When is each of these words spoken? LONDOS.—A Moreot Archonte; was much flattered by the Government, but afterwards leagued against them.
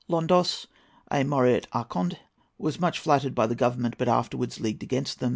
LONDOS.—A 0.07 1.23
Moreot 1.25 1.67
Archonte; 1.75 2.17
was 2.57 2.79
much 2.79 2.97
flattered 2.97 3.35
by 3.35 3.45
the 3.45 3.53
Government, 3.53 3.99
but 3.99 4.07
afterwards 4.07 4.59
leagued 4.59 4.81
against 4.81 5.19
them. 5.19 5.29